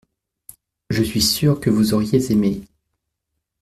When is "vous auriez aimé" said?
1.69-2.63